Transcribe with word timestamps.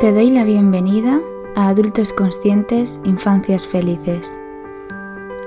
Te 0.00 0.14
doy 0.14 0.30
la 0.30 0.44
bienvenida 0.44 1.20
a 1.54 1.68
Adultos 1.68 2.14
Conscientes, 2.14 3.02
Infancias 3.04 3.66
Felices. 3.66 4.32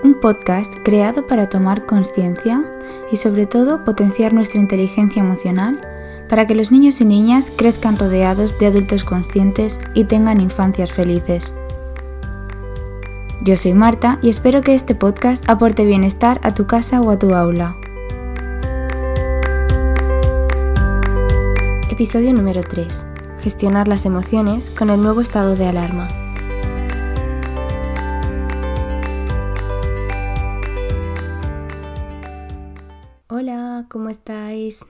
Un 0.04 0.20
podcast 0.21 0.75
creado 0.83 1.25
para 1.25 1.49
tomar 1.49 1.88
conciencia 1.88 2.63
y 3.11 3.16
sobre 3.16 3.47
todo 3.47 3.84
potenciar 3.84 4.31
nuestra 4.31 4.61
inteligencia 4.61 5.23
emocional 5.23 5.81
para 6.29 6.45
que 6.45 6.54
los 6.54 6.71
niños 6.71 7.02
y 7.02 7.05
niñas 7.05 7.52
crezcan 7.57 7.97
rodeados 7.97 8.59
de 8.59 8.68
adultos 8.68 9.04
conscientes 9.04 9.79
y 9.95 10.04
tengan 10.04 10.39
infancias 10.39 10.93
felices. 10.93 11.55
Yo 13.41 13.57
soy 13.57 13.73
Marta 13.73 14.20
y 14.21 14.29
espero 14.29 14.61
que 14.61 14.75
este 14.75 14.93
podcast 14.93 15.49
aporte 15.49 15.83
bienestar 15.83 16.39
a 16.43 16.54
tu 16.54 16.67
casa 16.67 17.01
o 17.01 17.09
a 17.09 17.17
tu 17.17 17.33
aula. 17.33 17.75
Episodio 21.89 22.31
número 22.33 22.61
3. 22.61 23.12
Gestionar 23.43 23.89
las 23.89 24.06
emociones 24.06 24.70
con 24.70 24.89
el 24.89 25.02
nuevo 25.02 25.20
estado 25.20 25.57
de 25.57 25.65
alarma. 25.65 26.07
Hola, 33.28 33.86
¿cómo 33.89 34.08
estáis? 34.08 34.86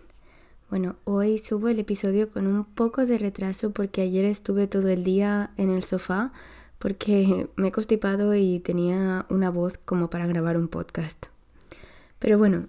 Bueno, 0.70 0.98
hoy 1.04 1.40
subo 1.40 1.68
el 1.68 1.80
episodio 1.80 2.30
con 2.30 2.46
un 2.46 2.64
poco 2.64 3.08
de 3.08 3.18
retraso 3.18 3.72
porque 3.72 4.02
ayer 4.04 4.24
estuve 4.24 4.68
todo 4.68 4.90
el 4.90 5.04
día 5.04 5.50
en 5.58 5.72
el 5.72 5.82
sofá 5.82 6.32
porque 6.78 7.50
me 7.56 7.70
he 7.70 7.72
constipado 7.72 8.36
y 8.36 8.60
tenía 8.60 9.26
una 9.30 9.50
voz 9.50 9.80
como 9.80 10.12
para 10.12 10.28
grabar 10.28 10.58
un 10.58 10.68
podcast. 10.68 11.26
Pero 12.20 12.38
bueno, 12.38 12.68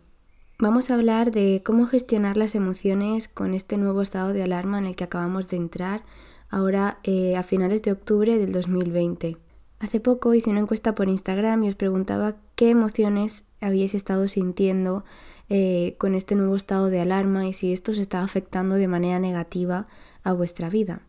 vamos 0.59 0.91
a 0.91 0.95
hablar 0.95 1.31
de 1.31 1.63
cómo 1.65 1.87
gestionar 1.87 2.37
las 2.37 2.55
emociones 2.55 3.29
con 3.29 3.55
este 3.55 3.77
nuevo 3.77 4.03
estado 4.03 4.33
de 4.33 4.43
alarma 4.43 4.79
en 4.79 4.87
el 4.87 4.97
que 4.97 5.05
acabamos 5.05 5.49
de 5.49 5.57
entrar 5.57 6.05
ahora 6.49 6.99
eh, 7.03 7.37
a 7.37 7.43
finales 7.43 7.83
de 7.83 7.93
octubre 7.93 8.39
del 8.39 8.53
2020. 8.53 9.37
Hace 9.81 10.01
poco 10.01 10.35
hice 10.35 10.51
una 10.51 10.61
encuesta 10.61 10.95
por 10.95 11.09
Instagram 11.09 11.65
y 11.65 11.69
os 11.69 11.75
preguntaba 11.75 12.37
qué 12.55 12.71
emociones 12.71 13.45
habíais 13.61 13.95
estado 13.95 14.29
sintiendo 14.29 15.05
eh, 15.49 15.97
con 15.99 16.15
este 16.15 16.37
nuevo 16.37 16.57
estado 16.57 16.89
de 16.89 17.01
alarma 17.01 17.47
y 17.47 17.53
si 17.53 17.73
esto 17.73 17.93
os 17.93 17.99
estaba 17.99 18.25
afectando 18.25 18.77
de 18.77 18.89
manera 18.89 19.19
negativa 19.19 19.89
a 20.23 20.33
vuestra 20.33 20.71
vida. 20.71 21.03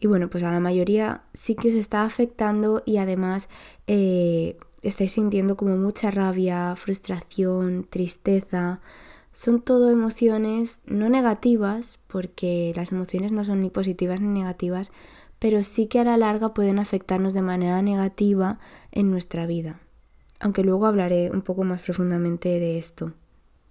Y 0.00 0.06
bueno, 0.06 0.30
pues 0.30 0.42
a 0.42 0.50
la 0.50 0.60
mayoría 0.60 1.22
sí 1.34 1.54
que 1.54 1.68
os 1.68 1.74
está 1.74 2.04
afectando 2.04 2.82
y 2.86 2.96
además 2.96 3.48
eh, 3.86 4.56
estáis 4.82 5.12
sintiendo 5.12 5.56
como 5.56 5.76
mucha 5.76 6.10
rabia, 6.10 6.74
frustración, 6.76 7.86
tristeza. 7.88 8.80
Son 9.34 9.60
todo 9.60 9.90
emociones 9.90 10.80
no 10.86 11.08
negativas, 11.08 11.98
porque 12.06 12.72
las 12.76 12.92
emociones 12.92 13.32
no 13.32 13.44
son 13.44 13.62
ni 13.62 13.70
positivas 13.70 14.20
ni 14.20 14.28
negativas, 14.28 14.90
pero 15.38 15.62
sí 15.62 15.86
que 15.86 16.00
a 16.00 16.04
la 16.04 16.16
larga 16.16 16.54
pueden 16.54 16.78
afectarnos 16.78 17.34
de 17.34 17.42
manera 17.42 17.80
negativa 17.82 18.58
en 18.92 19.10
nuestra 19.10 19.46
vida. 19.46 19.80
Aunque 20.38 20.62
luego 20.62 20.86
hablaré 20.86 21.30
un 21.30 21.42
poco 21.42 21.64
más 21.64 21.82
profundamente 21.82 22.48
de 22.48 22.78
esto. 22.78 23.12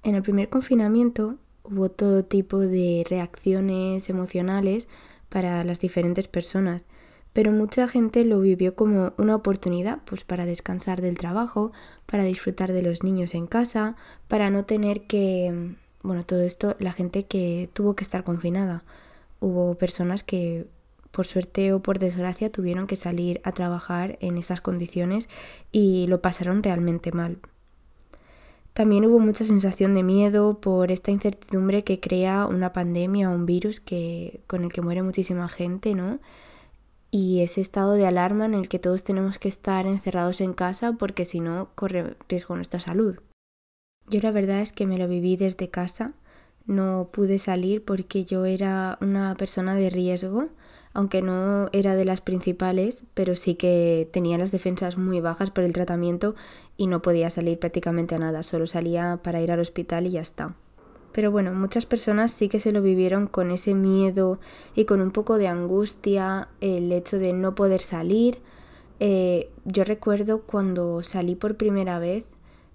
En 0.03 0.15
el 0.15 0.23
primer 0.23 0.49
confinamiento 0.49 1.35
hubo 1.63 1.89
todo 1.89 2.25
tipo 2.25 2.59
de 2.59 3.05
reacciones 3.07 4.09
emocionales 4.09 4.87
para 5.29 5.63
las 5.63 5.79
diferentes 5.79 6.27
personas, 6.27 6.85
pero 7.33 7.51
mucha 7.51 7.87
gente 7.87 8.23
lo 8.25 8.39
vivió 8.39 8.75
como 8.75 9.13
una 9.17 9.35
oportunidad 9.35 9.99
pues 10.05 10.23
para 10.23 10.45
descansar 10.45 11.01
del 11.01 11.17
trabajo, 11.17 11.71
para 12.05 12.23
disfrutar 12.23 12.73
de 12.73 12.81
los 12.81 13.03
niños 13.03 13.33
en 13.35 13.47
casa, 13.47 13.95
para 14.27 14.49
no 14.49 14.65
tener 14.65 15.07
que 15.07 15.75
bueno, 16.01 16.25
todo 16.25 16.41
esto 16.41 16.75
la 16.79 16.93
gente 16.93 17.25
que 17.25 17.69
tuvo 17.73 17.95
que 17.95 18.03
estar 18.03 18.23
confinada. 18.23 18.83
Hubo 19.39 19.75
personas 19.75 20.23
que 20.23 20.67
por 21.11 21.25
suerte 21.25 21.73
o 21.73 21.81
por 21.81 21.99
desgracia 21.99 22.51
tuvieron 22.51 22.87
que 22.87 22.95
salir 22.95 23.41
a 23.43 23.51
trabajar 23.51 24.17
en 24.21 24.37
esas 24.37 24.61
condiciones 24.61 25.27
y 25.71 26.07
lo 26.07 26.21
pasaron 26.21 26.63
realmente 26.63 27.11
mal. 27.11 27.39
También 28.73 29.05
hubo 29.05 29.19
mucha 29.19 29.43
sensación 29.43 29.93
de 29.93 30.03
miedo 30.03 30.61
por 30.61 30.91
esta 30.91 31.11
incertidumbre 31.11 31.83
que 31.83 31.99
crea 31.99 32.45
una 32.45 32.71
pandemia 32.71 33.29
o 33.29 33.33
un 33.33 33.45
virus 33.45 33.79
que, 33.79 34.41
con 34.47 34.63
el 34.63 34.71
que 34.71 34.81
muere 34.81 35.01
muchísima 35.01 35.49
gente, 35.49 35.95
¿no? 35.95 36.19
Y 37.11 37.41
ese 37.41 37.61
estado 37.61 37.93
de 37.93 38.05
alarma 38.05 38.45
en 38.45 38.53
el 38.53 38.69
que 38.69 38.79
todos 38.79 39.03
tenemos 39.03 39.39
que 39.39 39.47
estar 39.47 39.87
encerrados 39.87 40.41
en 40.41 40.53
casa 40.53 40.93
porque 40.93 41.25
si 41.25 41.39
no 41.39 41.69
corre 41.75 42.15
riesgo 42.27 42.55
nuestra 42.55 42.79
salud. 42.79 43.17
Yo 44.07 44.19
la 44.21 44.31
verdad 44.31 44.61
es 44.61 44.73
que 44.73 44.85
me 44.85 44.97
lo 44.97 45.07
viví 45.07 45.37
desde 45.37 45.69
casa, 45.69 46.13
no 46.65 47.09
pude 47.11 47.39
salir 47.39 47.83
porque 47.83 48.25
yo 48.25 48.45
era 48.45 48.97
una 49.01 49.35
persona 49.35 49.75
de 49.75 49.89
riesgo 49.89 50.49
aunque 50.93 51.21
no 51.21 51.69
era 51.71 51.95
de 51.95 52.05
las 52.05 52.21
principales, 52.21 53.03
pero 53.13 53.35
sí 53.35 53.55
que 53.55 54.09
tenía 54.11 54.37
las 54.37 54.51
defensas 54.51 54.97
muy 54.97 55.21
bajas 55.21 55.51
por 55.51 55.63
el 55.63 55.73
tratamiento 55.73 56.35
y 56.77 56.87
no 56.87 57.01
podía 57.01 57.29
salir 57.29 57.59
prácticamente 57.59 58.15
a 58.15 58.19
nada, 58.19 58.43
solo 58.43 58.67
salía 58.67 59.19
para 59.23 59.41
ir 59.41 59.51
al 59.51 59.59
hospital 59.59 60.07
y 60.07 60.11
ya 60.11 60.21
está. 60.21 60.55
Pero 61.11 61.31
bueno, 61.31 61.53
muchas 61.53 61.85
personas 61.85 62.31
sí 62.31 62.49
que 62.49 62.59
se 62.59 62.71
lo 62.71 62.81
vivieron 62.81 63.27
con 63.27 63.51
ese 63.51 63.73
miedo 63.73 64.39
y 64.75 64.85
con 64.85 65.01
un 65.01 65.11
poco 65.11 65.37
de 65.37 65.47
angustia, 65.47 66.49
el 66.61 66.91
hecho 66.91 67.17
de 67.17 67.33
no 67.33 67.55
poder 67.55 67.81
salir. 67.81 68.39
Eh, 68.99 69.49
yo 69.65 69.83
recuerdo 69.83 70.41
cuando 70.41 71.01
salí 71.03 71.35
por 71.35 71.57
primera 71.57 71.99
vez, 71.99 72.25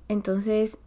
entonces 0.09 0.79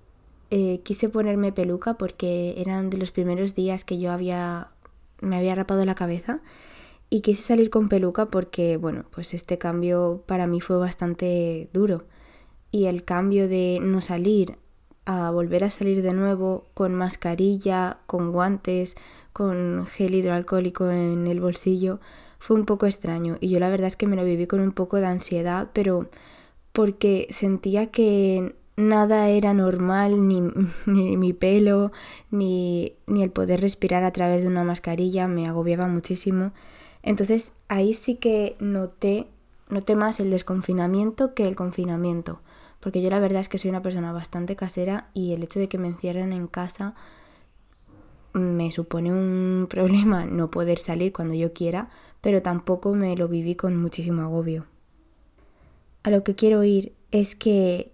eh, 0.51 0.81
quise 0.83 1.09
ponerme 1.09 1.51
peluca 1.51 1.95
porque 1.95 2.55
eran 2.57 2.89
de 2.89 2.97
los 2.97 3.11
primeros 3.11 3.55
días 3.55 3.83
que 3.83 3.99
yo 3.99 4.11
había 4.11 4.71
me 5.21 5.37
había 5.37 5.55
rapado 5.55 5.85
la 5.85 5.95
cabeza 5.95 6.41
y 7.09 7.21
quise 7.21 7.41
salir 7.41 7.69
con 7.69 7.89
peluca 7.89 8.27
porque, 8.27 8.77
bueno, 8.77 9.05
pues 9.11 9.33
este 9.33 9.57
cambio 9.57 10.23
para 10.25 10.47
mí 10.47 10.61
fue 10.61 10.77
bastante 10.77 11.69
duro. 11.73 12.05
Y 12.71 12.85
el 12.85 13.05
cambio 13.05 13.47
de 13.47 13.79
no 13.81 14.01
salir 14.01 14.57
a 15.07 15.31
volver 15.31 15.63
a 15.63 15.69
salir 15.69 16.01
de 16.01 16.11
nuevo 16.11 16.65
con 16.73 16.93
mascarilla, 16.93 17.99
con 18.07 18.33
guantes, 18.33 18.95
con 19.31 19.85
gel 19.85 20.15
hidroalcohólico 20.15 20.91
en 20.91 21.27
el 21.27 21.39
bolsillo, 21.39 22.01
fue 22.39 22.57
un 22.57 22.65
poco 22.65 22.85
extraño. 22.85 23.37
Y 23.39 23.47
yo 23.47 23.59
la 23.59 23.69
verdad 23.69 23.87
es 23.87 23.95
que 23.95 24.05
me 24.05 24.17
lo 24.17 24.25
viví 24.25 24.47
con 24.47 24.59
un 24.59 24.73
poco 24.73 24.97
de 24.97 25.05
ansiedad, 25.05 25.69
pero 25.71 26.09
porque 26.73 27.27
sentía 27.29 27.87
que 27.87 28.53
nada 28.75 29.29
era 29.29 29.53
normal, 29.53 30.27
ni, 30.27 30.41
ni 30.85 31.15
mi 31.15 31.31
pelo, 31.31 31.93
ni, 32.29 32.91
ni 33.07 33.23
el 33.23 33.31
poder 33.31 33.61
respirar 33.61 34.03
a 34.03 34.11
través 34.11 34.41
de 34.41 34.49
una 34.49 34.65
mascarilla, 34.65 35.29
me 35.29 35.47
agobiaba 35.47 35.87
muchísimo. 35.87 36.51
Entonces 37.01 37.53
ahí 37.69 37.93
sí 37.93 38.15
que 38.15 38.57
noté, 38.59 39.27
noté 39.69 39.95
más 39.95 40.19
el 40.19 40.31
desconfinamiento 40.31 41.33
que 41.33 41.47
el 41.47 41.55
confinamiento, 41.55 42.41
porque 42.79 43.01
yo 43.01 43.09
la 43.09 43.19
verdad 43.19 43.41
es 43.41 43.49
que 43.49 43.57
soy 43.57 43.69
una 43.69 43.81
persona 43.81 44.11
bastante 44.11 44.55
casera 44.55 45.09
y 45.13 45.33
el 45.33 45.43
hecho 45.43 45.59
de 45.59 45.67
que 45.67 45.77
me 45.77 45.87
encierren 45.87 46.33
en 46.33 46.47
casa 46.47 46.95
me 48.33 48.71
supone 48.71 49.11
un 49.11 49.67
problema 49.69 50.25
no 50.25 50.49
poder 50.49 50.79
salir 50.79 51.13
cuando 51.13 51.33
yo 51.33 51.53
quiera, 51.53 51.89
pero 52.21 52.41
tampoco 52.41 52.93
me 52.93 53.15
lo 53.15 53.27
viví 53.27 53.55
con 53.55 53.75
muchísimo 53.77 54.21
agobio. 54.21 54.65
A 56.03 56.09
lo 56.09 56.23
que 56.23 56.35
quiero 56.35 56.63
ir 56.63 56.93
es 57.11 57.35
que 57.35 57.91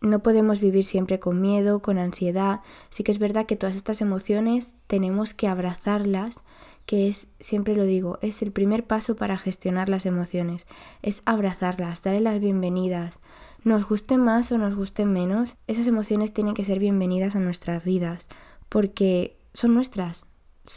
no 0.00 0.22
podemos 0.22 0.60
vivir 0.60 0.84
siempre 0.84 1.18
con 1.18 1.40
miedo, 1.40 1.80
con 1.80 1.98
ansiedad. 1.98 2.60
Sí 2.90 3.04
que 3.04 3.12
es 3.12 3.18
verdad 3.18 3.46
que 3.46 3.56
todas 3.56 3.76
estas 3.76 4.00
emociones 4.00 4.74
tenemos 4.86 5.32
que 5.32 5.48
abrazarlas 5.48 6.42
que 6.86 7.08
es, 7.08 7.28
siempre 7.40 7.74
lo 7.74 7.84
digo, 7.84 8.18
es 8.20 8.42
el 8.42 8.52
primer 8.52 8.84
paso 8.84 9.16
para 9.16 9.38
gestionar 9.38 9.88
las 9.88 10.04
emociones, 10.04 10.66
es 11.02 11.22
abrazarlas, 11.24 12.02
darle 12.02 12.20
las 12.20 12.40
bienvenidas. 12.40 13.18
Nos 13.64 13.88
guste 13.88 14.18
más 14.18 14.52
o 14.52 14.58
nos 14.58 14.76
gusten 14.76 15.10
menos, 15.10 15.56
esas 15.66 15.86
emociones 15.86 16.34
tienen 16.34 16.52
que 16.52 16.64
ser 16.64 16.78
bienvenidas 16.78 17.34
a 17.34 17.40
nuestras 17.40 17.82
vidas, 17.82 18.28
porque 18.68 19.38
son 19.54 19.72
nuestras, 19.72 20.26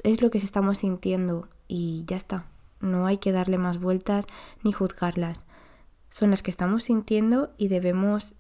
es 0.03 0.21
lo 0.21 0.31
que 0.31 0.37
estamos 0.37 0.77
sintiendo 0.77 1.49
y 1.67 2.05
ya 2.07 2.15
está. 2.15 2.45
No 2.79 3.05
hay 3.05 3.17
que 3.17 3.33
darle 3.33 3.57
más 3.57 3.81
vueltas 3.81 4.25
ni 4.63 4.71
juzgarlas. 4.71 5.45
Son 6.09 6.29
las 6.31 6.41
que 6.41 6.51
estamos 6.51 6.83
sintiendo 6.83 7.51
y 7.57 7.67
debemos 7.67 8.35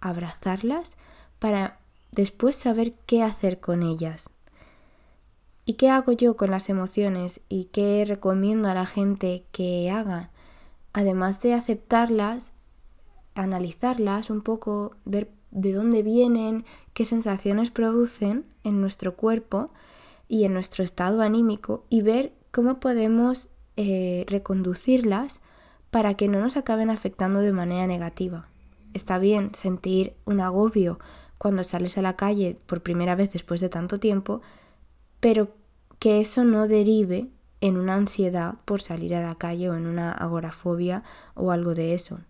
abrazarlas 0.00 0.96
para 1.40 1.80
después 2.12 2.54
saber 2.54 2.94
qué 3.06 3.24
hacer 3.24 3.58
con 3.58 3.82
ellas. 3.82 4.30
¿Y 5.64 5.74
qué 5.74 5.90
hago 5.90 6.12
yo 6.12 6.36
con 6.36 6.52
las 6.52 6.68
emociones 6.68 7.40
y 7.48 7.64
qué 7.66 8.04
recomiendo 8.06 8.68
a 8.68 8.74
la 8.74 8.86
gente 8.86 9.44
que 9.50 9.90
haga? 9.90 10.30
Además 10.92 11.40
de 11.40 11.54
aceptarlas, 11.54 12.52
analizarlas 13.42 14.30
un 14.30 14.42
poco, 14.42 14.96
ver 15.04 15.30
de 15.50 15.72
dónde 15.72 16.02
vienen, 16.02 16.64
qué 16.92 17.04
sensaciones 17.04 17.70
producen 17.70 18.44
en 18.64 18.80
nuestro 18.80 19.16
cuerpo 19.16 19.70
y 20.28 20.44
en 20.44 20.54
nuestro 20.54 20.84
estado 20.84 21.22
anímico 21.22 21.84
y 21.90 22.02
ver 22.02 22.32
cómo 22.50 22.80
podemos 22.80 23.48
eh, 23.76 24.24
reconducirlas 24.28 25.40
para 25.90 26.14
que 26.14 26.28
no 26.28 26.40
nos 26.40 26.56
acaben 26.56 26.90
afectando 26.90 27.40
de 27.40 27.52
manera 27.52 27.86
negativa. 27.86 28.48
Está 28.94 29.18
bien 29.18 29.52
sentir 29.54 30.14
un 30.24 30.40
agobio 30.40 30.98
cuando 31.38 31.64
sales 31.64 31.96
a 31.98 32.02
la 32.02 32.16
calle 32.16 32.58
por 32.66 32.82
primera 32.82 33.14
vez 33.14 33.32
después 33.32 33.60
de 33.60 33.68
tanto 33.68 33.98
tiempo, 33.98 34.40
pero 35.20 35.50
que 35.98 36.20
eso 36.20 36.44
no 36.44 36.68
derive 36.68 37.28
en 37.60 37.76
una 37.76 37.94
ansiedad 37.94 38.54
por 38.64 38.80
salir 38.80 39.14
a 39.14 39.22
la 39.22 39.34
calle 39.34 39.70
o 39.70 39.74
en 39.74 39.86
una 39.86 40.12
agorafobia 40.12 41.02
o 41.34 41.50
algo 41.50 41.74
de 41.74 41.94
eso. 41.94 42.20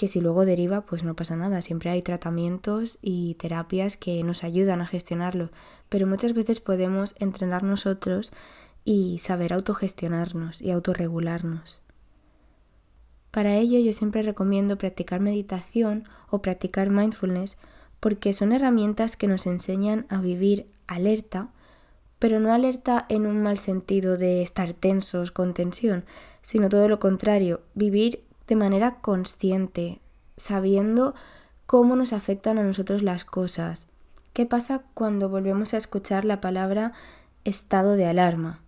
Que 0.00 0.08
si 0.08 0.22
luego 0.22 0.46
deriva, 0.46 0.80
pues 0.86 1.04
no 1.04 1.14
pasa 1.14 1.36
nada. 1.36 1.60
Siempre 1.60 1.90
hay 1.90 2.00
tratamientos 2.00 2.96
y 3.02 3.34
terapias 3.34 3.98
que 3.98 4.24
nos 4.24 4.44
ayudan 4.44 4.80
a 4.80 4.86
gestionarlo. 4.86 5.50
Pero 5.90 6.06
muchas 6.06 6.32
veces 6.32 6.58
podemos 6.58 7.14
entrenar 7.18 7.64
nosotros 7.64 8.32
y 8.82 9.18
saber 9.18 9.52
autogestionarnos 9.52 10.62
y 10.62 10.70
autorregularnos. 10.70 11.82
Para 13.30 13.58
ello 13.58 13.78
yo 13.78 13.92
siempre 13.92 14.22
recomiendo 14.22 14.78
practicar 14.78 15.20
meditación 15.20 16.08
o 16.30 16.40
practicar 16.40 16.88
mindfulness 16.88 17.58
porque 18.00 18.32
son 18.32 18.52
herramientas 18.52 19.18
que 19.18 19.28
nos 19.28 19.46
enseñan 19.46 20.06
a 20.08 20.22
vivir 20.22 20.66
alerta, 20.86 21.50
pero 22.18 22.40
no 22.40 22.54
alerta 22.54 23.04
en 23.10 23.26
un 23.26 23.42
mal 23.42 23.58
sentido 23.58 24.16
de 24.16 24.40
estar 24.40 24.72
tensos 24.72 25.30
con 25.30 25.52
tensión, 25.52 26.06
sino 26.40 26.70
todo 26.70 26.88
lo 26.88 26.98
contrario, 27.00 27.60
vivir 27.74 28.29
de 28.50 28.56
manera 28.56 28.96
consciente, 29.00 30.00
sabiendo 30.36 31.14
cómo 31.66 31.94
nos 31.94 32.12
afectan 32.12 32.58
a 32.58 32.64
nosotros 32.64 33.00
las 33.00 33.24
cosas. 33.24 33.86
¿Qué 34.32 34.44
pasa 34.44 34.82
cuando 34.92 35.28
volvemos 35.28 35.72
a 35.72 35.76
escuchar 35.76 36.24
la 36.24 36.40
palabra 36.40 36.92
estado 37.44 37.94
de 37.94 38.06
alarma? 38.06 38.60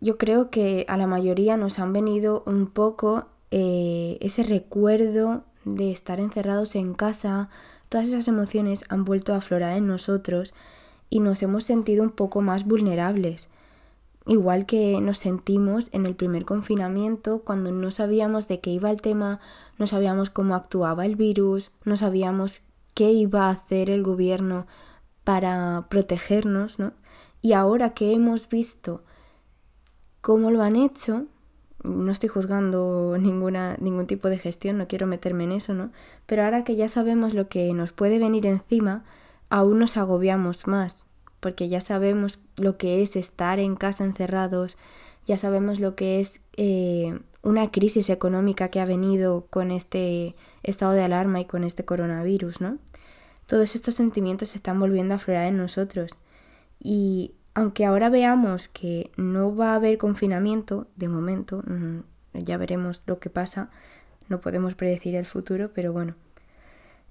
Yo 0.00 0.18
creo 0.18 0.50
que 0.50 0.86
a 0.88 0.96
la 0.96 1.08
mayoría 1.08 1.56
nos 1.56 1.80
han 1.80 1.92
venido 1.92 2.44
un 2.46 2.68
poco 2.68 3.26
eh, 3.50 4.18
ese 4.20 4.44
recuerdo 4.44 5.42
de 5.64 5.90
estar 5.90 6.20
encerrados 6.20 6.76
en 6.76 6.94
casa, 6.94 7.48
todas 7.88 8.06
esas 8.06 8.28
emociones 8.28 8.84
han 8.88 9.04
vuelto 9.04 9.34
a 9.34 9.38
aflorar 9.38 9.76
en 9.76 9.88
nosotros 9.88 10.54
y 11.10 11.18
nos 11.18 11.42
hemos 11.42 11.64
sentido 11.64 12.04
un 12.04 12.10
poco 12.10 12.40
más 12.40 12.66
vulnerables. 12.66 13.48
Igual 14.26 14.66
que 14.66 15.00
nos 15.00 15.18
sentimos 15.18 15.88
en 15.92 16.06
el 16.06 16.14
primer 16.14 16.44
confinamiento 16.44 17.42
cuando 17.44 17.72
no 17.72 17.90
sabíamos 17.90 18.46
de 18.46 18.60
qué 18.60 18.70
iba 18.70 18.90
el 18.90 19.00
tema, 19.00 19.40
no 19.78 19.86
sabíamos 19.86 20.30
cómo 20.30 20.54
actuaba 20.54 21.06
el 21.06 21.16
virus, 21.16 21.72
no 21.84 21.96
sabíamos 21.96 22.62
qué 22.94 23.10
iba 23.10 23.46
a 23.46 23.50
hacer 23.50 23.90
el 23.90 24.02
gobierno 24.02 24.66
para 25.24 25.86
protegernos, 25.88 26.78
¿no? 26.78 26.92
Y 27.40 27.52
ahora 27.52 27.94
que 27.94 28.12
hemos 28.12 28.48
visto 28.48 29.02
cómo 30.20 30.52
lo 30.52 30.62
han 30.62 30.76
hecho, 30.76 31.26
no 31.82 32.12
estoy 32.12 32.28
juzgando 32.28 33.16
ninguna, 33.18 33.76
ningún 33.80 34.06
tipo 34.06 34.28
de 34.28 34.38
gestión, 34.38 34.78
no 34.78 34.86
quiero 34.86 35.08
meterme 35.08 35.44
en 35.44 35.52
eso, 35.52 35.74
¿no? 35.74 35.90
Pero 36.26 36.44
ahora 36.44 36.62
que 36.62 36.76
ya 36.76 36.88
sabemos 36.88 37.34
lo 37.34 37.48
que 37.48 37.72
nos 37.74 37.92
puede 37.92 38.20
venir 38.20 38.46
encima, 38.46 39.04
aún 39.50 39.80
nos 39.80 39.96
agobiamos 39.96 40.68
más, 40.68 41.06
porque 41.42 41.68
ya 41.68 41.80
sabemos 41.80 42.40
lo 42.56 42.76
que 42.76 43.02
es 43.02 43.16
estar 43.16 43.58
en 43.58 43.74
casa 43.74 44.04
encerrados, 44.04 44.78
ya 45.26 45.36
sabemos 45.36 45.80
lo 45.80 45.96
que 45.96 46.20
es 46.20 46.40
eh, 46.56 47.18
una 47.42 47.68
crisis 47.72 48.10
económica 48.10 48.68
que 48.68 48.78
ha 48.78 48.84
venido 48.84 49.48
con 49.50 49.72
este 49.72 50.36
estado 50.62 50.92
de 50.92 51.02
alarma 51.02 51.40
y 51.40 51.44
con 51.44 51.64
este 51.64 51.84
coronavirus, 51.84 52.60
¿no? 52.60 52.78
Todos 53.46 53.74
estos 53.74 53.96
sentimientos 53.96 54.50
se 54.50 54.58
están 54.58 54.78
volviendo 54.78 55.14
a 55.14 55.16
aflorar 55.16 55.48
en 55.48 55.56
nosotros. 55.56 56.12
Y 56.78 57.32
aunque 57.54 57.86
ahora 57.86 58.08
veamos 58.08 58.68
que 58.68 59.10
no 59.16 59.56
va 59.56 59.72
a 59.72 59.74
haber 59.74 59.98
confinamiento, 59.98 60.86
de 60.94 61.08
momento, 61.08 61.64
mm, 61.66 62.02
ya 62.34 62.56
veremos 62.56 63.02
lo 63.06 63.18
que 63.18 63.30
pasa, 63.30 63.68
no 64.28 64.40
podemos 64.40 64.76
predecir 64.76 65.16
el 65.16 65.26
futuro, 65.26 65.72
pero 65.74 65.92
bueno, 65.92 66.14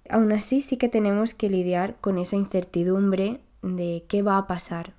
aún 0.10 0.32
así 0.32 0.62
sí 0.62 0.78
que 0.78 0.88
tenemos 0.88 1.34
que 1.34 1.50
lidiar 1.50 1.98
con 2.00 2.18
esa 2.18 2.38
incertidumbre 2.38 3.42
de 3.62 4.06
qué 4.08 4.22
va 4.22 4.38
a 4.38 4.48
pasar, 4.48 4.94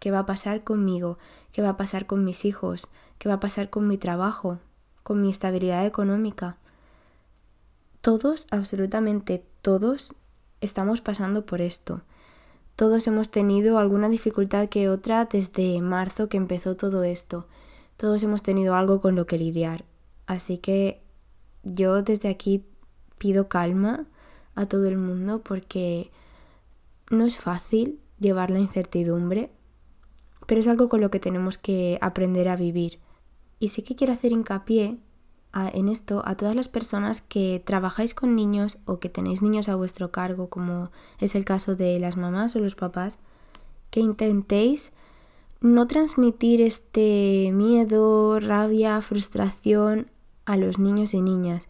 qué 0.00 0.10
va 0.10 0.20
a 0.20 0.26
pasar 0.26 0.64
conmigo, 0.64 1.18
qué 1.52 1.62
va 1.62 1.70
a 1.70 1.76
pasar 1.76 2.06
con 2.06 2.24
mis 2.24 2.44
hijos, 2.44 2.88
qué 3.18 3.28
va 3.28 3.36
a 3.36 3.40
pasar 3.40 3.70
con 3.70 3.86
mi 3.86 3.98
trabajo, 3.98 4.58
con 5.02 5.22
mi 5.22 5.30
estabilidad 5.30 5.86
económica. 5.86 6.56
Todos, 8.00 8.46
absolutamente 8.50 9.44
todos, 9.62 10.14
estamos 10.60 11.00
pasando 11.00 11.44
por 11.44 11.60
esto. 11.60 12.02
Todos 12.76 13.06
hemos 13.06 13.30
tenido 13.30 13.78
alguna 13.78 14.08
dificultad 14.08 14.68
que 14.68 14.88
otra 14.88 15.26
desde 15.26 15.80
marzo 15.82 16.28
que 16.28 16.38
empezó 16.38 16.76
todo 16.76 17.04
esto. 17.04 17.46
Todos 17.98 18.22
hemos 18.22 18.42
tenido 18.42 18.74
algo 18.74 19.02
con 19.02 19.16
lo 19.16 19.26
que 19.26 19.36
lidiar. 19.36 19.84
Así 20.26 20.56
que 20.56 21.02
yo 21.62 22.02
desde 22.02 22.30
aquí 22.30 22.64
pido 23.18 23.48
calma 23.48 24.06
a 24.54 24.64
todo 24.64 24.86
el 24.86 24.96
mundo 24.96 25.42
porque 25.42 26.10
no 27.10 27.26
es 27.26 27.38
fácil 27.38 28.00
llevar 28.18 28.50
la 28.50 28.60
incertidumbre, 28.60 29.50
pero 30.46 30.60
es 30.60 30.68
algo 30.68 30.88
con 30.88 31.00
lo 31.00 31.10
que 31.10 31.20
tenemos 31.20 31.58
que 31.58 31.98
aprender 32.00 32.48
a 32.48 32.56
vivir. 32.56 32.98
Y 33.58 33.68
sí 33.68 33.82
que 33.82 33.94
quiero 33.94 34.12
hacer 34.12 34.32
hincapié 34.32 34.98
en 35.52 35.88
esto 35.88 36.22
a 36.24 36.36
todas 36.36 36.54
las 36.54 36.68
personas 36.68 37.20
que 37.20 37.62
trabajáis 37.64 38.14
con 38.14 38.36
niños 38.36 38.78
o 38.84 39.00
que 39.00 39.08
tenéis 39.08 39.42
niños 39.42 39.68
a 39.68 39.74
vuestro 39.74 40.10
cargo, 40.12 40.48
como 40.48 40.90
es 41.18 41.34
el 41.34 41.44
caso 41.44 41.74
de 41.74 41.98
las 41.98 42.16
mamás 42.16 42.54
o 42.56 42.60
los 42.60 42.76
papás, 42.76 43.18
que 43.90 44.00
intentéis 44.00 44.92
no 45.60 45.86
transmitir 45.86 46.62
este 46.62 47.50
miedo, 47.52 48.40
rabia, 48.40 49.00
frustración 49.02 50.10
a 50.46 50.56
los 50.56 50.78
niños 50.78 51.12
y 51.14 51.20
niñas, 51.20 51.68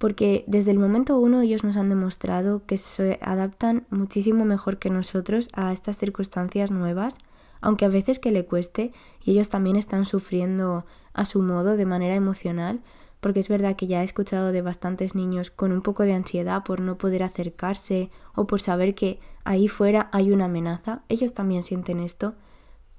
porque 0.00 0.44
desde 0.46 0.70
el 0.70 0.78
momento 0.78 1.18
uno 1.18 1.42
ellos 1.42 1.62
nos 1.62 1.76
han 1.76 1.90
demostrado 1.90 2.64
que 2.64 2.78
se 2.78 3.18
adaptan 3.20 3.84
muchísimo 3.90 4.46
mejor 4.46 4.78
que 4.78 4.88
nosotros 4.88 5.50
a 5.52 5.74
estas 5.74 5.98
circunstancias 5.98 6.70
nuevas, 6.70 7.16
aunque 7.60 7.84
a 7.84 7.90
veces 7.90 8.18
que 8.18 8.30
le 8.30 8.46
cueste 8.46 8.94
y 9.22 9.32
ellos 9.32 9.50
también 9.50 9.76
están 9.76 10.06
sufriendo 10.06 10.86
a 11.12 11.26
su 11.26 11.42
modo 11.42 11.76
de 11.76 11.84
manera 11.84 12.14
emocional, 12.14 12.80
porque 13.20 13.40
es 13.40 13.48
verdad 13.48 13.76
que 13.76 13.88
ya 13.88 14.00
he 14.00 14.04
escuchado 14.06 14.52
de 14.52 14.62
bastantes 14.62 15.14
niños 15.14 15.50
con 15.50 15.70
un 15.70 15.82
poco 15.82 16.04
de 16.04 16.14
ansiedad 16.14 16.64
por 16.64 16.80
no 16.80 16.96
poder 16.96 17.22
acercarse 17.22 18.08
o 18.34 18.46
por 18.46 18.62
saber 18.62 18.94
que 18.94 19.20
ahí 19.44 19.68
fuera 19.68 20.08
hay 20.12 20.32
una 20.32 20.46
amenaza, 20.46 21.02
ellos 21.10 21.34
también 21.34 21.62
sienten 21.62 22.00
esto, 22.00 22.36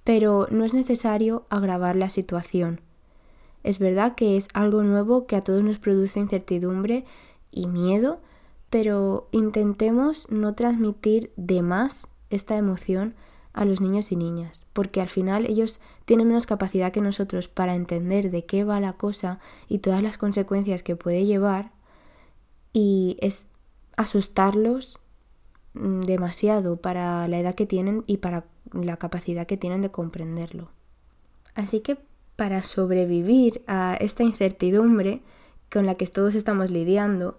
pero 0.03 0.47
no 0.51 0.65
es 0.65 0.75
necesario 0.75 1.47
agravar 1.49 1.95
la 1.95 2.09
situación. 2.09 2.79
Es 3.63 3.79
verdad 3.79 4.15
que 4.15 4.37
es 4.37 4.47
algo 4.53 4.83
nuevo 4.83 5.27
que 5.27 5.35
a 5.35 5.41
todos 5.41 5.63
nos 5.63 5.79
produce 5.79 6.19
incertidumbre 6.19 7.05
y 7.51 7.67
miedo, 7.67 8.19
pero 8.69 9.27
intentemos 9.31 10.27
no 10.29 10.55
transmitir 10.55 11.31
de 11.35 11.61
más 11.61 12.07
esta 12.29 12.57
emoción 12.57 13.15
a 13.53 13.65
los 13.65 13.81
niños 13.81 14.11
y 14.11 14.15
niñas, 14.15 14.65
porque 14.73 15.01
al 15.01 15.09
final 15.09 15.45
ellos 15.45 15.81
tienen 16.05 16.27
menos 16.27 16.45
capacidad 16.45 16.91
que 16.91 17.01
nosotros 17.01 17.47
para 17.49 17.75
entender 17.75 18.31
de 18.31 18.45
qué 18.45 18.63
va 18.63 18.79
la 18.79 18.93
cosa 18.93 19.39
y 19.67 19.79
todas 19.79 20.01
las 20.01 20.17
consecuencias 20.17 20.83
que 20.83 20.95
puede 20.95 21.25
llevar, 21.25 21.71
y 22.73 23.17
es 23.19 23.47
asustarlos 23.97 24.99
mm, 25.73 26.01
demasiado 26.01 26.77
para 26.77 27.27
la 27.27 27.39
edad 27.39 27.55
que 27.55 27.65
tienen 27.65 28.03
y 28.07 28.17
para 28.17 28.45
la 28.71 28.97
capacidad 28.97 29.45
que 29.45 29.57
tienen 29.57 29.81
de 29.81 29.91
comprenderlo. 29.91 30.69
Así 31.53 31.81
que 31.81 31.97
para 32.41 32.63
sobrevivir 32.63 33.61
a 33.67 33.93
esta 33.93 34.23
incertidumbre 34.23 35.21
con 35.71 35.85
la 35.85 35.93
que 35.93 36.07
todos 36.07 36.33
estamos 36.33 36.71
lidiando, 36.71 37.37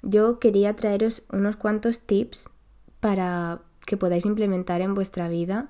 yo 0.00 0.38
quería 0.38 0.74
traeros 0.74 1.22
unos 1.30 1.56
cuantos 1.56 2.00
tips 2.00 2.48
para 2.98 3.60
que 3.84 3.98
podáis 3.98 4.24
implementar 4.24 4.80
en 4.80 4.94
vuestra 4.94 5.28
vida 5.28 5.68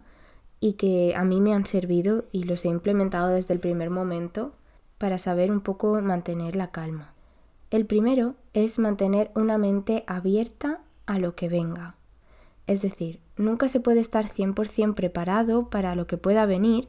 y 0.61 0.75
que 0.75 1.15
a 1.17 1.25
mí 1.25 1.41
me 1.41 1.55
han 1.55 1.67
servido 1.67 2.27
y 2.31 2.45
los 2.45 2.65
he 2.65 2.69
implementado 2.69 3.31
desde 3.31 3.53
el 3.53 3.59
primer 3.59 3.91
momento 3.91 4.53
para 4.97 5.19
saber 5.19 5.51
un 5.51 5.61
poco 5.61 6.01
mantener 6.01 6.55
la 6.55 6.71
calma. 6.71 7.15
El 7.73 7.85
primero 7.85 8.37
es 8.53 8.79
mantener 8.79 9.33
una 9.35 9.59
mente 9.59 10.05
abierta 10.07 10.83
a 11.05 11.19
lo 11.19 11.35
que 11.35 11.49
venga. 11.49 11.97
Es 12.69 12.81
decir, 12.81 13.19
nunca 13.37 13.69
se 13.69 13.81
puede 13.81 13.99
estar 13.99 14.27
100% 14.27 14.95
preparado 14.95 15.69
para 15.69 15.97
lo 15.97 16.07
que 16.07 16.17
pueda 16.17 16.47
venir, 16.47 16.87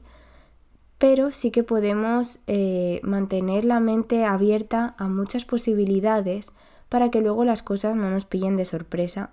pero 1.00 1.32
sí 1.32 1.50
que 1.50 1.64
podemos 1.64 2.38
eh, 2.46 3.00
mantener 3.04 3.66
la 3.66 3.80
mente 3.80 4.26
abierta 4.26 4.94
a 5.00 5.08
muchas 5.08 5.46
posibilidades 5.46 6.52
para 6.88 7.10
que 7.10 7.22
luego 7.22 7.44
las 7.44 7.64
cosas 7.64 7.96
no 7.96 8.12
nos 8.12 8.26
pillen 8.26 8.58
de 8.58 8.66
sorpresa 8.66 9.32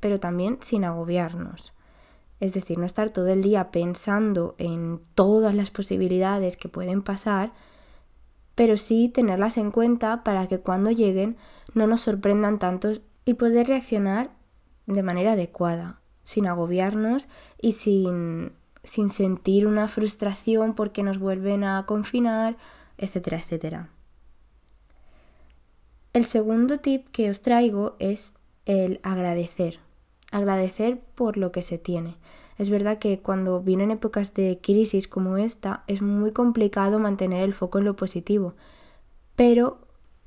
pero 0.00 0.20
también 0.20 0.58
sin 0.60 0.84
agobiarnos. 0.84 1.74
Es 2.40 2.52
decir, 2.52 2.78
no 2.78 2.86
estar 2.86 3.10
todo 3.10 3.28
el 3.28 3.42
día 3.42 3.70
pensando 3.70 4.54
en 4.58 5.00
todas 5.14 5.54
las 5.54 5.70
posibilidades 5.70 6.56
que 6.56 6.68
pueden 6.68 7.02
pasar, 7.02 7.52
pero 8.54 8.76
sí 8.76 9.08
tenerlas 9.08 9.56
en 9.56 9.70
cuenta 9.70 10.22
para 10.22 10.46
que 10.46 10.60
cuando 10.60 10.90
lleguen 10.90 11.36
no 11.74 11.86
nos 11.86 12.02
sorprendan 12.02 12.58
tanto 12.58 12.92
y 13.24 13.34
poder 13.34 13.66
reaccionar 13.66 14.30
de 14.86 15.02
manera 15.02 15.32
adecuada, 15.32 16.00
sin 16.24 16.46
agobiarnos 16.46 17.28
y 17.60 17.72
sin, 17.72 18.52
sin 18.84 19.10
sentir 19.10 19.66
una 19.66 19.88
frustración 19.88 20.74
porque 20.74 21.02
nos 21.02 21.18
vuelven 21.18 21.64
a 21.64 21.84
confinar, 21.86 22.56
etcétera, 22.96 23.38
etcétera. 23.38 23.88
El 26.12 26.24
segundo 26.24 26.78
tip 26.78 27.08
que 27.10 27.30
os 27.30 27.42
traigo 27.42 27.96
es 27.98 28.34
el 28.64 29.00
agradecer 29.02 29.80
agradecer 30.30 31.00
por 31.14 31.36
lo 31.36 31.52
que 31.52 31.62
se 31.62 31.78
tiene. 31.78 32.16
Es 32.58 32.70
verdad 32.70 32.98
que 32.98 33.20
cuando 33.20 33.60
vienen 33.60 33.90
épocas 33.90 34.34
de 34.34 34.58
crisis 34.60 35.06
como 35.06 35.36
esta 35.36 35.84
es 35.86 36.02
muy 36.02 36.32
complicado 36.32 36.98
mantener 36.98 37.44
el 37.44 37.54
foco 37.54 37.78
en 37.78 37.84
lo 37.84 37.96
positivo, 37.96 38.54
pero 39.36 39.78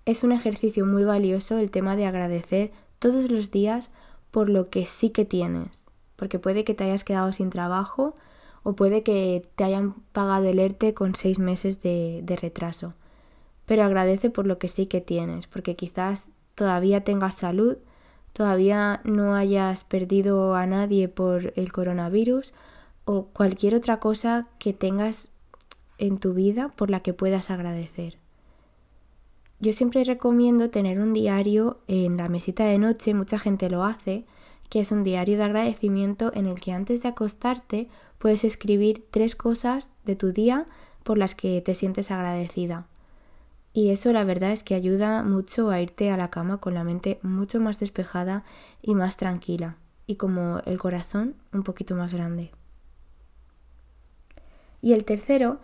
es 0.06 0.24
un 0.24 0.32
ejercicio 0.32 0.86
muy 0.86 1.04
valioso 1.04 1.58
el 1.58 1.72
tema 1.72 1.96
de 1.96 2.06
agradecer 2.06 2.72
todos 3.00 3.30
los 3.30 3.52
días 3.52 3.90
por 4.32 4.50
lo 4.50 4.70
que 4.70 4.86
sí 4.86 5.10
que 5.10 5.26
tienes, 5.26 5.86
porque 6.16 6.40
puede 6.40 6.64
que 6.64 6.74
te 6.74 6.86
hayas 6.86 7.04
quedado 7.04 7.34
sin 7.34 7.50
trabajo 7.50 8.16
o 8.64 8.74
puede 8.74 9.04
que 9.04 9.48
te 9.56 9.64
hayan 9.64 9.94
pagado 10.12 10.48
el 10.48 10.60
ERTE 10.60 10.94
con 10.94 11.16
seis 11.16 11.40
meses 11.40 11.82
de, 11.82 12.22
de 12.24 12.36
retraso, 12.36 12.94
pero 13.66 13.84
agradece 13.84 14.30
por 14.30 14.48
lo 14.48 14.58
que 14.58 14.68
sí 14.68 14.86
que 14.86 15.02
tienes, 15.02 15.48
porque 15.48 15.76
quizás 15.76 16.30
todavía 16.56 17.04
tengas 17.04 17.36
salud, 17.36 17.78
todavía 18.34 19.02
no 19.04 19.36
hayas 19.36 19.84
perdido 19.84 20.56
a 20.56 20.66
nadie 20.66 21.08
por 21.08 21.54
el 21.56 21.72
coronavirus 21.72 22.54
o 23.06 23.26
cualquier 23.26 23.76
otra 23.76 24.00
cosa 24.00 24.48
que 24.60 24.74
tengas 24.74 25.30
en 25.98 26.18
tu 26.18 26.34
vida 26.34 26.70
por 26.76 26.90
la 26.90 27.02
que 27.02 27.14
puedas 27.14 27.50
agradecer. 27.50 28.18
Yo 29.60 29.74
siempre 29.74 30.04
recomiendo 30.04 30.72
tener 30.72 31.00
un 31.00 31.14
diario 31.14 31.78
en 31.88 32.18
la 32.18 32.28
mesita 32.28 32.66
de 32.66 32.80
noche, 32.80 33.14
mucha 33.14 33.38
gente 33.38 33.70
lo 33.70 33.84
hace, 33.84 34.26
que 34.70 34.80
es 34.80 34.92
un 34.92 35.04
diario 35.04 35.38
de 35.38 35.44
agradecimiento 35.44 36.32
en 36.34 36.48
el 36.48 36.60
que 36.60 36.72
antes 36.72 37.04
de 37.04 37.10
acostarte 37.10 37.88
puedes 38.22 38.44
escribir 38.44 39.04
tres 39.10 39.36
cosas 39.36 39.90
de 40.06 40.16
tu 40.16 40.32
día 40.32 40.68
por 41.04 41.18
las 41.18 41.34
que 41.34 41.60
te 41.62 41.74
sientes 41.74 42.12
agradecida. 42.12 42.86
Y 43.74 43.90
eso 43.90 44.14
la 44.14 44.24
verdad 44.24 44.52
es 44.52 44.64
que 44.64 44.76
ayuda 44.76 45.24
mucho 45.24 45.72
a 45.72 45.82
irte 45.82 46.12
a 46.12 46.18
la 46.18 46.30
cama 46.30 46.60
con 46.60 46.76
la 46.76 46.84
mente 46.84 47.20
mucho 47.24 47.60
más 47.60 47.80
despejada 47.80 48.44
y 48.84 48.94
más 48.94 49.18
tranquila, 49.18 49.78
y 50.06 50.18
como 50.18 50.60
el 50.66 50.78
corazón 50.78 51.36
un 51.52 51.64
poquito 51.64 51.96
más 51.96 52.14
grande. 52.14 52.52
Y 54.84 54.94
el 54.94 55.04
tercero 55.04 55.60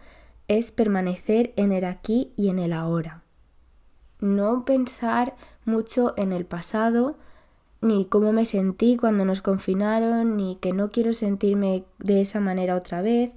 es 0.47 0.71
permanecer 0.71 1.53
en 1.57 1.71
el 1.71 1.85
aquí 1.85 2.33
y 2.35 2.49
en 2.49 2.57
el 2.57 2.73
ahora. 2.73 3.21
No 4.19 4.65
pensar 4.65 5.35
mucho 5.63 6.15
en 6.17 6.31
el 6.31 6.45
pasado, 6.45 7.17
ni 7.81 8.05
cómo 8.05 8.31
me 8.33 8.45
sentí 8.45 8.97
cuando 8.97 9.25
nos 9.25 9.41
confinaron, 9.41 10.37
ni 10.37 10.55
que 10.57 10.73
no 10.73 10.89
quiero 10.91 11.13
sentirme 11.13 11.83
de 11.99 12.21
esa 12.21 12.39
manera 12.39 12.75
otra 12.75 13.01
vez, 13.01 13.31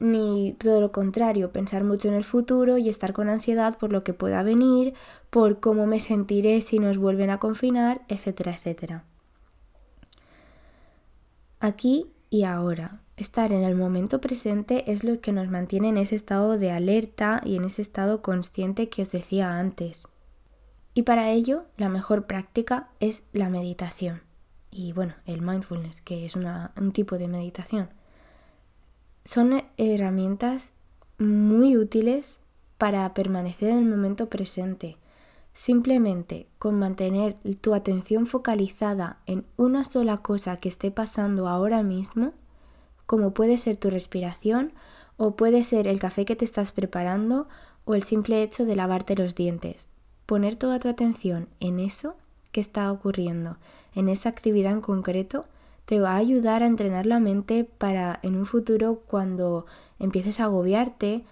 ni 0.00 0.54
todo 0.58 0.80
lo 0.80 0.92
contrario, 0.92 1.52
pensar 1.52 1.84
mucho 1.84 2.08
en 2.08 2.14
el 2.14 2.24
futuro 2.24 2.78
y 2.78 2.88
estar 2.88 3.12
con 3.12 3.28
ansiedad 3.28 3.78
por 3.78 3.92
lo 3.92 4.02
que 4.02 4.14
pueda 4.14 4.42
venir, 4.42 4.94
por 5.30 5.60
cómo 5.60 5.86
me 5.86 6.00
sentiré 6.00 6.60
si 6.62 6.78
nos 6.78 6.98
vuelven 6.98 7.30
a 7.30 7.38
confinar, 7.38 8.02
etcétera, 8.08 8.54
etcétera. 8.54 9.04
Aquí 11.60 12.06
y 12.30 12.42
ahora, 12.42 13.00
estar 13.16 13.52
en 13.52 13.62
el 13.62 13.76
momento 13.76 14.20
presente 14.20 14.90
es 14.90 15.04
lo 15.04 15.20
que 15.20 15.32
nos 15.32 15.48
mantiene 15.48 15.90
en 15.90 15.98
ese 15.98 16.16
estado 16.16 16.58
de 16.58 16.72
alerta 16.72 17.40
y 17.44 17.56
en 17.56 17.64
ese 17.64 17.82
estado 17.82 18.22
consciente 18.22 18.88
que 18.88 19.02
os 19.02 19.12
decía 19.12 19.56
antes. 19.56 20.08
Y 20.94 21.02
para 21.02 21.30
ello, 21.30 21.64
la 21.76 21.88
mejor 21.88 22.26
práctica 22.26 22.88
es 23.00 23.24
la 23.32 23.48
meditación. 23.48 24.22
Y 24.70 24.92
bueno, 24.92 25.14
el 25.26 25.42
mindfulness, 25.42 26.00
que 26.00 26.24
es 26.24 26.36
un 26.36 26.92
tipo 26.92 27.18
de 27.18 27.28
meditación 27.28 27.88
son 29.24 29.62
herramientas 29.78 30.72
muy 31.18 31.76
útiles 31.76 32.40
para 32.78 33.12
permanecer 33.14 33.70
en 33.70 33.78
el 33.78 33.86
momento 33.86 34.28
presente. 34.28 34.98
Simplemente 35.54 36.48
con 36.58 36.78
mantener 36.78 37.36
tu 37.60 37.74
atención 37.74 38.26
focalizada 38.26 39.18
en 39.26 39.46
una 39.56 39.84
sola 39.84 40.18
cosa 40.18 40.56
que 40.58 40.68
esté 40.68 40.90
pasando 40.90 41.48
ahora 41.48 41.82
mismo, 41.82 42.32
como 43.06 43.32
puede 43.32 43.56
ser 43.56 43.76
tu 43.76 43.88
respiración 43.88 44.72
o 45.16 45.36
puede 45.36 45.62
ser 45.62 45.86
el 45.86 46.00
café 46.00 46.24
que 46.24 46.36
te 46.36 46.44
estás 46.44 46.72
preparando 46.72 47.48
o 47.84 47.94
el 47.94 48.02
simple 48.02 48.42
hecho 48.42 48.64
de 48.64 48.76
lavarte 48.76 49.14
los 49.14 49.34
dientes. 49.34 49.86
Poner 50.26 50.56
toda 50.56 50.78
tu 50.78 50.88
atención 50.88 51.48
en 51.60 51.80
eso 51.80 52.16
que 52.52 52.60
está 52.60 52.90
ocurriendo, 52.90 53.56
en 53.94 54.08
esa 54.08 54.28
actividad 54.28 54.72
en 54.72 54.80
concreto, 54.80 55.46
te 55.84 56.00
va 56.00 56.12
a 56.12 56.16
ayudar 56.16 56.62
a 56.62 56.66
entrenar 56.66 57.04
la 57.06 57.20
mente 57.20 57.64
para 57.64 58.20
en 58.22 58.36
un 58.36 58.46
futuro 58.46 59.02
cuando 59.06 59.66
empieces 59.98 60.40
a 60.40 60.44
agobiarte 60.44 61.24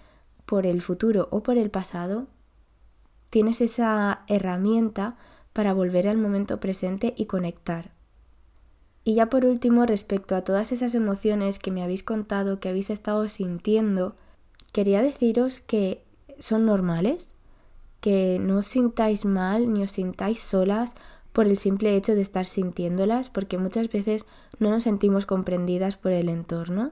por 0.45 0.65
el 0.65 0.81
futuro 0.81 1.27
o 1.31 1.41
por 1.41 1.57
el 1.57 1.71
pasado, 1.71 2.27
tienes 3.29 3.61
esa 3.61 4.21
herramienta 4.27 5.15
para 5.53 5.73
volver 5.73 6.07
al 6.07 6.17
momento 6.17 6.59
presente 6.59 7.13
y 7.17 7.25
conectar. 7.25 7.91
Y 9.03 9.15
ya 9.15 9.29
por 9.29 9.45
último, 9.45 9.85
respecto 9.85 10.35
a 10.35 10.43
todas 10.43 10.71
esas 10.71 10.95
emociones 10.95 11.59
que 11.59 11.71
me 11.71 11.83
habéis 11.83 12.03
contado, 12.03 12.59
que 12.59 12.69
habéis 12.69 12.89
estado 12.89 13.27
sintiendo, 13.27 14.15
quería 14.71 15.01
deciros 15.01 15.61
que 15.61 16.03
son 16.39 16.65
normales, 16.65 17.32
que 18.03 18.37
no 18.37 18.57
os 18.57 18.67
sintáis 18.67 19.23
mal 19.23 19.71
ni 19.71 19.79
os 19.81 19.95
sintáis 19.95 20.43
solas 20.43 20.91
por 21.31 21.47
el 21.47 21.55
simple 21.55 21.95
hecho 21.95 22.15
de 22.15 22.21
estar 22.21 22.45
sintiéndolas, 22.45 23.29
porque 23.29 23.57
muchas 23.57 23.87
veces 23.87 24.25
no 24.59 24.69
nos 24.71 24.83
sentimos 24.83 25.25
comprendidas 25.25 25.95
por 25.95 26.11
el 26.11 26.27
entorno, 26.27 26.91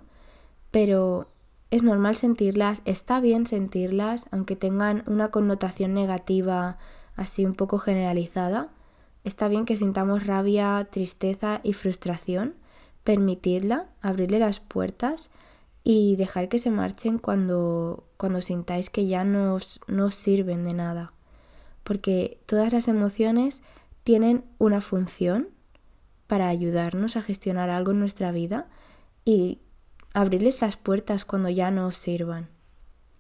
pero 0.72 1.28
es 1.70 1.84
normal 1.84 2.16
sentirlas, 2.16 2.82
está 2.86 3.20
bien 3.20 3.46
sentirlas, 3.46 4.28
aunque 4.32 4.56
tengan 4.56 5.04
una 5.06 5.32
connotación 5.32 5.94
negativa 5.94 6.78
así 7.18 7.44
un 7.46 7.56
poco 7.56 7.78
generalizada. 7.78 8.70
Está 9.26 9.50
bien 9.50 9.66
que 9.66 9.76
sintamos 9.76 10.26
rabia, 10.26 10.88
tristeza 10.90 11.60
y 11.62 11.74
frustración, 11.74 12.56
permitidla, 13.04 13.88
abrirle 14.02 14.40
las 14.40 14.62
puertas 14.62 15.30
y 15.84 16.16
dejar 16.16 16.48
que 16.48 16.58
se 16.58 16.72
marchen 16.72 17.20
cuando, 17.20 18.06
cuando 18.22 18.44
sintáis 18.44 18.92
que 18.92 19.08
ya 19.08 19.24
no 19.24 19.56
os 19.56 19.80
sirven 20.14 20.64
de 20.64 20.76
nada. 20.76 21.12
Porque 21.84 22.38
todas 22.46 22.72
las 22.72 22.88
emociones 22.88 23.64
tienen 24.04 24.46
una 24.60 24.80
función 24.80 25.48
para 26.28 26.48
ayudarnos 26.48 27.16
a 27.16 27.24
gestionar 27.24 27.72
algo 27.72 27.94
en 27.94 28.00
nuestra 28.00 28.32
vida 28.32 28.68
y 29.26 29.58
abrirles 30.14 30.62
las 30.62 30.78
puertas 30.78 31.26
cuando 31.26 31.50
ya 31.50 31.72
no 31.72 31.88
os 31.88 31.96
sirvan. 31.96 32.48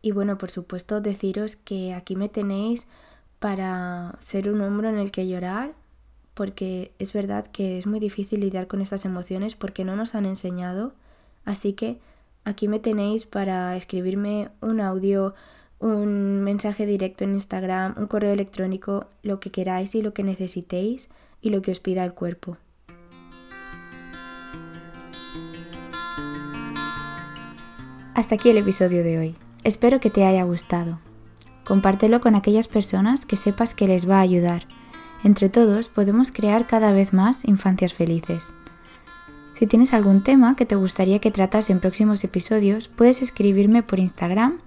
Y 0.03 0.12
bueno, 0.12 0.38
por 0.38 0.51
supuesto 0.51 1.01
deciros 1.01 1.55
que 1.55 1.96
aquí 1.96 2.15
me 2.15 2.29
tenéis 2.29 2.86
para 3.39 4.20
ser 4.20 4.51
un 4.51 4.62
hombro 4.62 4.88
en 4.88 5.00
el 5.00 5.10
que 5.10 5.27
llorar, 5.27 5.74
porque 6.36 6.93
es 7.00 7.12
verdad 7.12 7.48
que 7.48 7.79
es 7.79 7.88
muy 7.88 8.00
difícil 8.00 8.41
lidiar 8.41 8.67
con 8.67 8.81
estas 8.81 9.05
emociones 9.05 9.55
porque 9.55 9.84
no 9.84 9.96
nos 9.96 10.13
han 10.13 10.27
enseñado, 10.27 10.93
así 11.43 11.74
que 11.74 12.00
aquí 12.43 12.67
me 12.67 12.79
tenéis 12.79 13.25
para 13.25 13.75
escribirme 13.75 14.50
un 14.62 14.79
audio 14.81 15.33
un 15.81 16.43
mensaje 16.43 16.86
directo 16.86 17.24
en 17.24 17.33
Instagram, 17.33 17.95
un 17.98 18.05
correo 18.05 18.31
electrónico, 18.31 19.07
lo 19.24 19.39
que 19.39 19.50
queráis 19.50 19.95
y 19.95 20.01
lo 20.03 20.13
que 20.13 20.24
necesitéis 20.24 21.10
y 21.41 21.50
lo 21.50 21.62
que 21.63 21.71
os 21.71 21.79
pida 21.79 22.05
el 22.05 22.13
cuerpo. 22.13 22.57
Hasta 28.13 28.36
aquí 28.36 28.50
el 28.50 28.57
episodio 28.57 29.03
de 29.03 29.17
hoy. 29.17 29.36
Espero 29.63 30.00
que 30.00 30.12
te 30.12 30.24
haya 30.24 30.43
gustado. 30.43 31.00
Compártelo 31.65 32.21
con 32.21 32.36
aquellas 32.36 32.67
personas 32.67 33.25
que 33.25 33.36
sepas 33.36 33.74
que 33.74 33.88
les 33.88 34.07
va 34.07 34.17
a 34.17 34.21
ayudar. 34.21 34.67
Entre 35.24 35.50
todos 35.50 35.89
podemos 35.89 36.31
crear 36.31 36.67
cada 36.67 36.91
vez 36.91 37.13
más 37.13 37.45
infancias 37.45 37.93
felices. 37.93 38.51
Si 39.61 39.67
tienes 39.67 39.93
algún 39.93 40.23
tema 40.23 40.55
que 40.55 40.65
te 40.65 40.75
gustaría 40.75 41.19
que 41.19 41.29
tratas 41.29 41.69
en 41.69 41.79
próximos 41.79 42.23
episodios, 42.23 42.87
puedes 42.87 43.21
escribirme 43.21 43.83
por 43.83 43.99
Instagram 43.99 44.57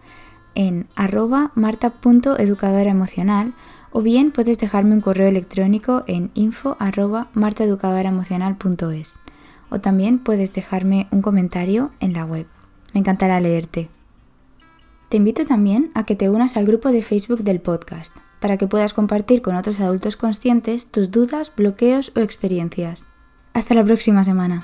en 0.55 0.87
arroba 0.95 1.51
marta.educadora 1.57 2.93
emocional 2.93 3.55
o 3.91 4.03
bien 4.03 4.31
puedes 4.31 4.57
dejarme 4.59 4.95
un 4.95 5.01
correo 5.01 5.27
electrónico 5.27 6.05
en 6.07 6.31
info 6.35 6.77
arroba 6.79 7.27
martaeducadoraemocional.es 7.35 9.19
o 9.69 9.81
también 9.81 10.21
puedes 10.21 10.53
dejarme 10.53 11.09
un 11.11 11.23
comentario 11.23 11.91
en 11.99 12.13
la 12.13 12.25
web. 12.25 12.47
Me 12.93 13.01
encantará 13.01 13.41
leerte. 13.41 13.89
Te 15.09 15.17
invito 15.17 15.45
también 15.45 15.91
a 15.95 16.07
que 16.07 16.15
te 16.15 16.31
unas 16.31 16.57
al 16.57 16.67
grupo 16.67 16.93
de 16.93 17.03
Facebook 17.03 17.43
del 17.43 17.61
podcast 17.61 18.17
para 18.39 18.59
que 18.59 18.69
puedas 18.69 18.95
compartir 18.95 19.43
con 19.43 19.57
otros 19.57 19.81
adultos 19.81 20.17
conscientes 20.17 20.87
tus 20.87 21.11
dudas, 21.11 21.53
bloqueos 21.57 22.13
o 22.15 22.21
experiencias. 22.21 23.09
Hasta 23.55 23.75
la 23.75 23.85
próxima 23.85 24.23
semana. 24.23 24.63